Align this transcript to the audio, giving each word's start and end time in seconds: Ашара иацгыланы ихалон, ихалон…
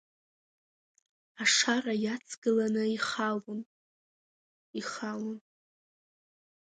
Ашара 1.41 1.93
иацгыланы 2.05 2.83
ихалон, 2.95 3.61
ихалон… 4.79 5.39